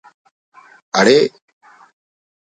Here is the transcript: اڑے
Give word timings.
اڑے 0.97 1.19